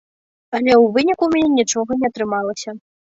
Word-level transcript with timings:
Але 0.55 0.71
ў 0.75 0.85
выніку 0.95 1.23
ў 1.27 1.31
мяне 1.43 1.51
нічога 1.59 1.99
не 1.99 2.09
атрымалася. 2.11 2.75